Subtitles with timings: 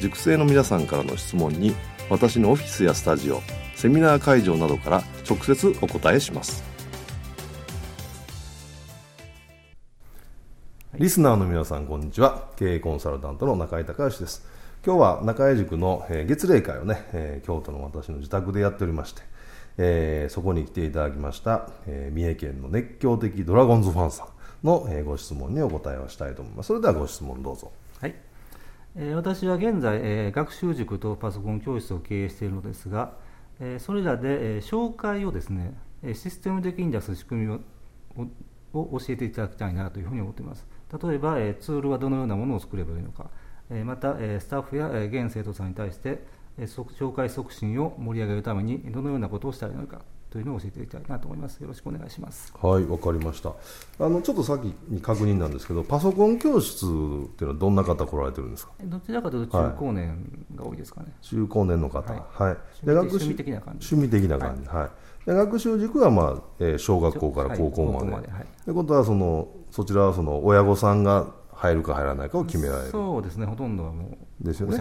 [0.00, 1.74] 塾生の皆さんからの質問に
[2.10, 3.40] 私のオフィスやスタジオ
[3.74, 6.62] セミナー会場などから直接お答えします。
[10.96, 12.44] リスナーの皆さんこんにちは。
[12.56, 14.46] 経営コンサルタントの中井隆義です。
[14.86, 19.22] 今日は中井塾の月例会をね、え京都の私の自宅でやっておりまして、
[19.76, 26.68] えー、そこに来ていただきました、えー、三重県の熱狂的ドラゴンズファンさんの、えー、ご質問にお答えをしたいと思います。
[26.68, 27.72] それではご質問どうぞ
[28.94, 33.14] 私は現在、え、学習塾とパソコン教室を経営しているのですが、
[33.58, 35.74] え、それらで、え、紹介をですね
[36.14, 37.58] システム的に出す仕組みを
[38.72, 40.64] 教えていただきたいなというふうに思っています。
[41.02, 43.30] 例えば、え、ツールはどのようなものを作ればいいのか、
[43.68, 46.24] え、また、え、スタッフや、え、現生徒さんに対して、
[46.56, 50.02] え、紹介促進を盛り上げるためにどのようなことをしたらいいのか。
[50.34, 51.58] というのを教えていきたいなと思います。
[51.58, 52.52] よろしくお願いします。
[52.60, 53.50] はい、わかりました。
[54.00, 58.72] あのちょっとさっきに確認なんですけど、パソコン教室っていうのはどんな方来られてるんですか？
[58.82, 61.06] どちらかというと中高年が多いですかね。
[61.06, 62.42] はい、中高年の方、はい。
[62.42, 63.94] はい、で学趣味的な感じ。
[63.94, 64.68] 趣味的な感じ。
[64.68, 64.78] はい。
[64.80, 64.90] はい、
[65.24, 68.32] で学習塾はまあ、えー、小学校から高校まで。
[68.32, 72.90] はい、ということはそのそちらはその親御さんが入るか入らないかを決められる。
[72.90, 73.46] そうですね。
[73.46, 74.78] ほとんどはもうですよね。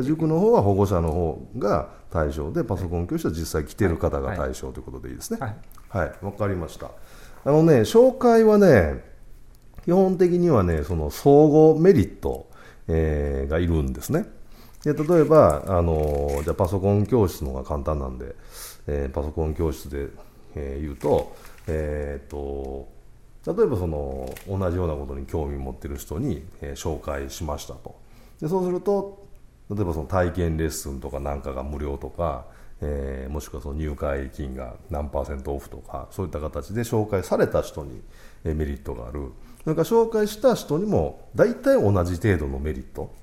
[0.00, 5.38] 塾の方は保護者の方が対象でパソコン教師は実際来てる方が対象ということでいいですね。
[5.40, 5.56] はい。
[5.90, 6.90] わ、はい、かりました。
[7.44, 9.04] あのね紹介はね
[9.84, 12.48] 基本的にはねその相互メリット、
[12.86, 14.26] えー、がいるんですね。
[14.84, 18.34] で例えばあのじゃパソコン教室の方が簡単なんで、
[18.86, 20.08] えー、パソコン教室で、
[20.54, 21.36] えー、言うと,、
[21.66, 22.88] えーと、
[23.44, 27.94] と例えばその同じようなことに興味を持っている人に、えー、紹介しましたと。
[28.40, 29.24] でそうすると
[29.70, 32.46] 例えばその体験レッスンとかなんかが無料とか、
[32.80, 38.02] えー、もしくはその入会金が何パーセントオフとかそういった形で紹介された人に
[38.44, 39.32] メリットがある。
[39.62, 43.14] それから紹介した人にも大体同じ程度のメリット。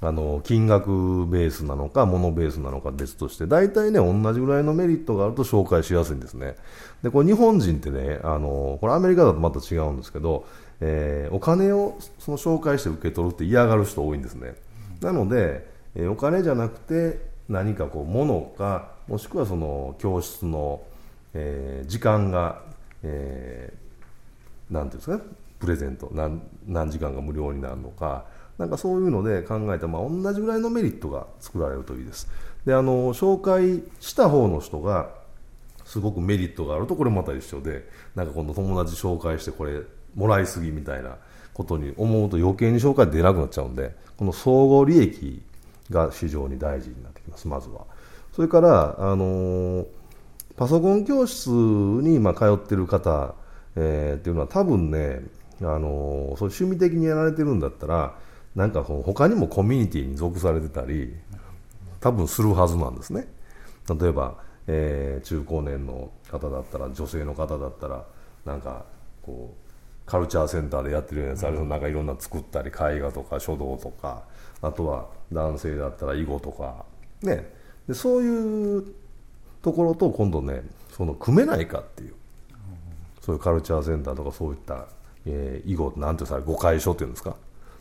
[0.00, 6.56] あの金額ベースなのか物ベースなのか別として大体ね同じぐらいのメリットがあると紹介しやすいんですね。
[7.02, 10.46] でこれ日本人ってねあのこれアメリカだとまた違うんですけど、
[10.80, 14.54] えー、お金をその紹介して受け取るって嫌がる人多いんですね。
[15.04, 20.82] なのでえお金じゃなくて何かこう物かもしくはその教室の、
[21.34, 22.62] え、時間が、
[23.02, 25.22] えー、ていうんですかね
[25.60, 28.24] プレゼント何何時間が無料になるのか
[28.58, 32.28] なんかそういうので考えたまあ、同じぐらいのメリットが作られるといいです。
[32.64, 35.10] であの紹介した方の人が
[35.84, 39.80] すごくメリットがあるとこれまた一緒でなんか今度友達紹介してこれ
[40.14, 41.16] もらいすぎみたいな
[41.54, 45.42] ことに思うと余計に紹介出なくなっちゃうんでこの総合利益
[45.90, 47.82] が非常に大事になってきます、まずは。
[48.32, 49.86] それから、あの
[50.56, 53.34] パソコン教室にま通ってる方、
[53.76, 55.22] えー、っていうのは多分ね、
[55.60, 58.16] あのそう趣味的にやられてるんだったら、
[58.54, 61.14] なんかその他にもコミュニティに属されてたり、
[62.00, 63.26] 多分するはずなんですね。
[63.88, 68.04] 例えば、えー、中高年の方だったら、女性の方だったら、
[68.44, 68.84] なんか
[69.22, 69.63] こう、
[70.06, 74.24] カルチャーセンターでやってるやつあるなんかいろんな作ったり絵画とか書道とか
[74.60, 76.84] あとは男性だったら囲碁とか
[77.22, 77.50] ね。
[77.88, 78.84] でそういう
[79.62, 82.14] ところと今度ねその組めないかっていう。
[83.20, 84.86] そういうカルチャーセンターとかそういった、
[85.24, 87.36] えー、囲碁なんてさ誤解書っていうんですか？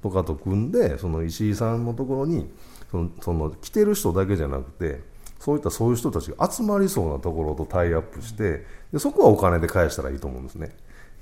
[0.00, 2.48] とかと組んでその石井さんのところに
[2.92, 5.00] そのその来てる人だけじゃなくて
[5.40, 10.70] そういったそういう人たちが集まりそうなところとタイアップしてでそこはお金で返したらいいと思うんですね。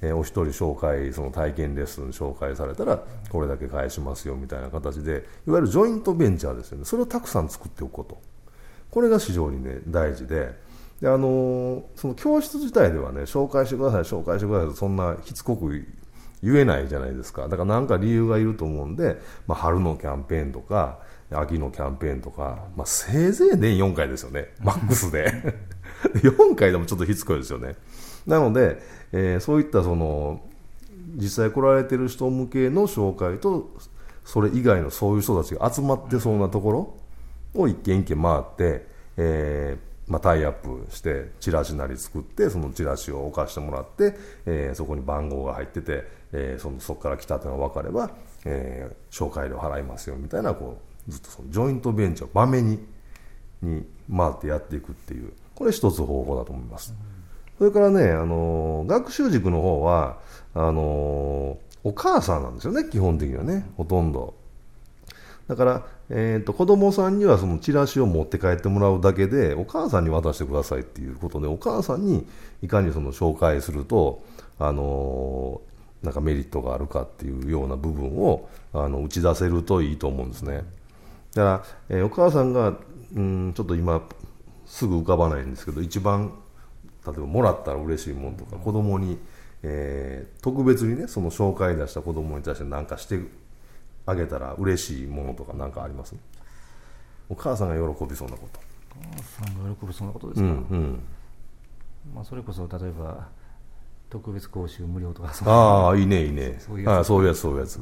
[0.02, 6.84] えー、お一人紹介その体験レッスン紹介されたらこれだけ返しますよみたいな形でいわゆるジョイントベンチャーですよね。
[6.84, 8.20] それをたくさん作っておくこと。
[8.90, 10.60] これが非常にね大事で。
[11.00, 15.84] であのー、その教室自体ではね紹介してください紹介してくださいとそんなしつこく
[16.42, 17.48] 言えないじゃないですか。
[17.48, 20.98] だから何か理由がいると思うんで、まあ、春のキャンペーンとか
[21.34, 24.48] 秋のキャンペーンとか、まあ、せいぜい年4回ですよね。
[24.60, 25.30] マックスで。
[26.22, 27.76] 4回でもちょっとしつこいですよね。
[28.26, 28.82] なので、
[29.12, 30.40] えー、そういったその
[31.16, 33.70] 実際来られてる人向けの紹介と
[34.24, 36.94] それ以外のそういう人たちが集まってそうなところ
[37.54, 38.86] を一軒一軒回って、
[39.16, 48.10] えーまあ、タイアップしてチラシなり作ってそのチラシを置かしてもらって、えー、そこに番号が入ってて、えー、そのそこから来たというのが分かれば、
[48.44, 52.78] えー、紹介料払いますよみたいなこうずっとそのジョイントベンチャー場面に
[53.62, 53.84] に
[54.14, 56.94] 回ってやっていくっていうこれ一つ方法だと思います。
[57.58, 60.18] それからね、あの学習塾の方は
[60.54, 64.34] あのお母さんなんですよね、基本的にはね、ほとんど。
[65.48, 72.26] だから、えーと、子供さんにはそのチラシを持って帰ってもらうだけでお母さんに渡してくださいっていうことでお母さんに
[72.62, 74.22] いかにその紹介すると、
[74.58, 75.60] あの、
[76.02, 80.64] なんかメリットがあるかっていうような部分をあの打ち出せるといいと思うんですね
[81.34, 82.74] だから、えー、お母さんが
[83.14, 84.02] うんちょっと今
[84.66, 86.32] すぐ浮かばないんですけど一番
[87.06, 89.18] 例えばもらったら嬉しいものとか子供に、
[89.62, 93.18] えー、特別にねその紹介出した子供に対して何かして
[94.06, 96.14] あげたら嬉しいものとか何かあります？
[97.28, 98.60] お母さんが喜びそうなこと。
[98.94, 101.02] お母さんが喜びそうなことですか、うんうん、
[102.14, 103.28] まあ、それこそ例えば
[104.10, 106.56] 特別講習無料とかああいいねいいね。
[106.58, 107.06] そういうやつ。
[107.06, 107.80] そういうやつそういうやつ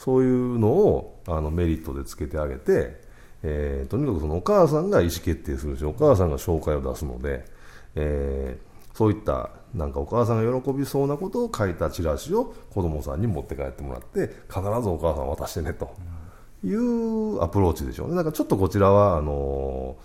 [0.00, 3.02] そういうのをあのメリットでつけてあげて、
[3.42, 7.44] えー、とにかくそのお母さんが意思決定するしお母さんが紹介を出すので、
[7.96, 15.94] えー、そういったなんかお母さんが喜びそうなことを書いたチラシを子供さんに持って帰ってもらって必ずお母さん渡してねと
[16.64, 18.16] いうアプローチでしょうね。
[18.16, 19.98] だかちょっとこちらはあの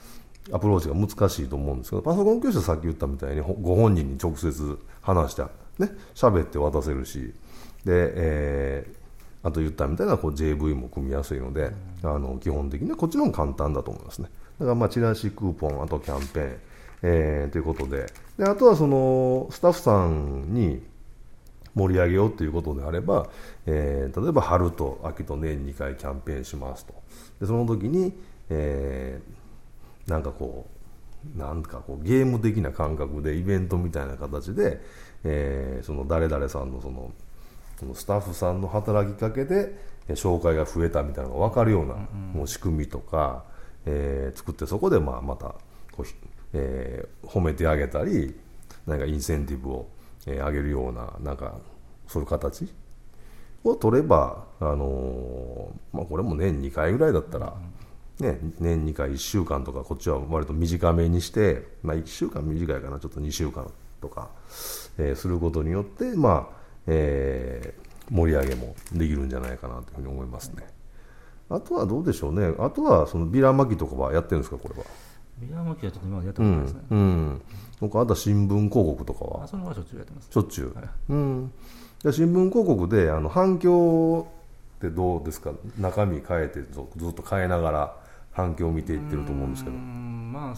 [0.52, 5.44] アプローチが難しいと思うんですけどパソコン教室はさっき言ったみたいにご本人に直接話して
[5.80, 7.34] ね喋って渡せるし
[7.86, 9.05] で、えー、
[9.46, 11.72] あと言ったみたいなこう JV も組みやすいので、
[12.04, 14.30] あの基本的にはこっちの方が簡単だと思いますね。
[14.60, 16.58] だからまあチラシクーポンあとキャンペーン
[17.08, 18.08] えー、ということで。
[18.38, 20.84] であとはそのスタッフさんに
[21.76, 23.28] 盛り上げようということであれば、
[23.66, 26.94] えー、例えば春と秋と年2回キャンペーンしますと。
[27.40, 28.14] でその時に、
[28.50, 30.66] えー、なんかこ
[31.36, 34.82] うなんかこうゲーム的な感覚でイベントみたいな形で、
[35.24, 37.12] えー、その誰々さんのその
[37.80, 39.78] そのスタッフさんの働きかけで
[40.10, 41.96] 紹介が増えたみたいなのが分かるような、
[42.34, 43.44] もう仕組みとか、
[43.86, 45.56] えー、作ってそこでまあまた
[45.92, 46.06] こう
[46.58, 48.34] えー、褒めてあげたり
[48.88, 49.90] なんかインセンティブを、
[50.26, 51.58] えー、上げるようななんか
[52.08, 52.72] そういう形
[53.64, 57.56] を取れば、あのー、まあ、これも年2回ぐらいだったら、
[58.20, 63.70] ね、年2回1週間とかこっちは割と短めにして、まあ、1週間短いかなちょっと2週間
[64.00, 64.30] とか、
[64.98, 70.68] えー、することによって、まあえー、盛り上げもできるんじゃないかなというふうに思いますね。
[71.50, 74.86] あとはどうでしょうね、あとはそのビラ巻きとかはやってるんですか、これは？
[75.40, 76.82] 宮巻はちょっと今までやったことないですね。
[76.90, 77.00] うん。
[77.00, 77.42] うん
[77.82, 79.44] あとは新聞広告とかは？
[79.44, 80.30] あそのはしょっちゅうやってます。
[80.32, 80.74] しょっちゅう。
[80.74, 81.52] はい、うん。
[82.04, 84.28] 新聞広告であの反響
[84.78, 85.52] ってどうですか？
[85.78, 86.80] 中身変えてず
[87.10, 87.96] っと変えながら
[88.32, 89.76] 反響を見ていってると思うんですけど。
[89.76, 90.56] まあ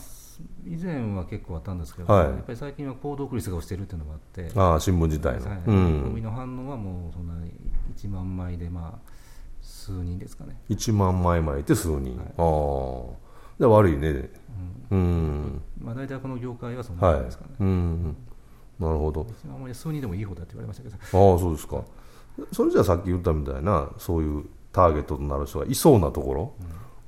[0.66, 5.62] 以前は結構あったんですけど、はい、やっぱり最近は購読率が落ちてるっていうのがあってああ新聞自体の、はい。
[5.68, 7.34] うん、の反応はもうそんな
[7.96, 9.12] 1万枚でまあ
[9.62, 10.58] 数人ですかね。
[10.70, 13.28] 1万枚巻いて数人、はい、ああ。
[13.60, 14.30] で悪いね。
[14.92, 15.62] うん、うん。
[15.82, 18.18] まあ、大体この業界はそんな感じですかね、はい、うん。
[18.80, 19.28] なるほど。
[19.52, 20.96] あんまり数人でもいい方だって言われましたけど。
[20.96, 21.84] ああそうですか。
[22.52, 26.54] それじゃあさっき言ったみたいなそういうターゲットとなる人がいそうなところ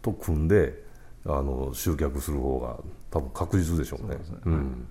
[0.01, 0.83] と組んで、
[1.25, 2.77] あの集客する方が
[3.11, 4.17] 多分確実でしょうね。
[4.17, 4.37] うね。
[4.45, 4.87] うん、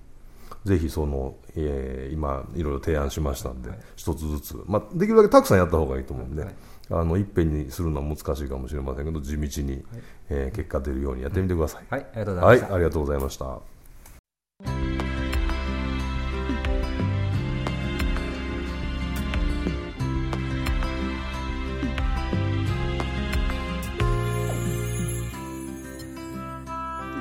[0.65, 6.55] ぜひその、えー、今いろいろ提案しましたんで、一、はい、つずつ、まあ、できるだけたくさんやった方がいいと思うんで、はい。
[6.91, 9.83] あのいっぺんにするのは難しいかもしれませんけど地道に、はい、
[10.29, 13.59] えー、結果出るようにやってみてください、はい、ありがとうございました、